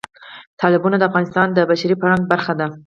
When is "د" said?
0.97-1.03, 1.51-1.59